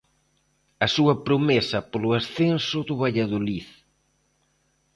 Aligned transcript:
A 0.85 0.87
súa 0.95 1.15
promesa 1.27 1.79
polo 1.91 2.09
ascenso 2.19 2.77
do 2.87 2.95
Valladolid. 3.03 3.67